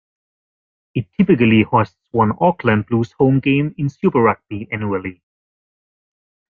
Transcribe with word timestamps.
It 0.95 1.05
typically 1.15 1.61
hosts 1.61 1.95
one 2.09 2.31
Auckland 2.41 2.87
Blues 2.87 3.11
home 3.11 3.39
game 3.39 3.75
in 3.77 3.87
Super 3.87 4.19
Rugby 4.19 4.67
annually. 4.71 5.21